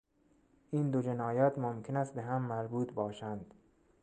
این 0.71 0.91
دو 0.91 1.01
جنایت 1.01 1.57
ممکن 1.57 1.95
است 1.95 2.13
بههم 2.15 2.41
مربوط 2.41 2.93
باشند. 2.93 3.53